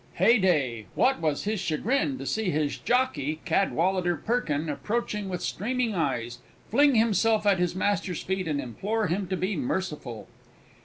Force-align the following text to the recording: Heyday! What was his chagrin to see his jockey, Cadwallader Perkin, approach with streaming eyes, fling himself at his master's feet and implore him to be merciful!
Heyday! 0.15 0.87
What 0.95 1.21
was 1.21 1.43
his 1.43 1.59
chagrin 1.59 2.17
to 2.17 2.25
see 2.25 2.49
his 2.49 2.75
jockey, 2.79 3.39
Cadwallader 3.45 4.17
Perkin, 4.17 4.67
approach 4.67 5.13
with 5.13 5.43
streaming 5.43 5.93
eyes, 5.93 6.39
fling 6.71 6.95
himself 6.95 7.45
at 7.45 7.59
his 7.59 7.75
master's 7.75 8.23
feet 8.23 8.47
and 8.47 8.59
implore 8.59 9.05
him 9.05 9.27
to 9.27 9.37
be 9.37 9.55
merciful! 9.55 10.27